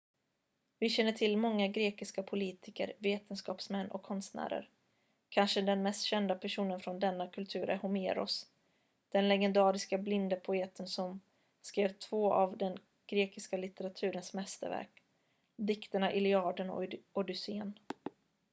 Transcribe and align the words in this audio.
vi 0.79 0.89
känner 0.89 1.11
till 1.11 1.37
många 1.37 1.67
grekiska 1.67 2.23
politiker 2.23 2.93
vetenskapsmän 2.99 3.91
och 3.91 4.03
konstnärer 4.03 4.69
kanske 5.29 5.61
den 5.61 5.83
mest 5.83 6.03
kända 6.05 6.35
personen 6.35 6.79
från 6.79 6.99
denna 6.99 7.27
kultur 7.27 7.69
är 7.69 7.77
homeros 7.77 8.47
den 9.09 9.27
legendariske 9.27 9.97
blinde 9.97 10.35
poeten 10.35 10.87
som 10.87 11.21
skrev 11.61 11.93
två 11.93 12.33
av 12.33 12.57
den 12.57 12.77
grekiska 13.07 13.57
litteraturens 13.57 14.33
mästerverk 14.33 15.01
dikterna 15.57 16.13
iliaden 16.13 16.69
och 16.69 16.85
odysséen 17.13 17.79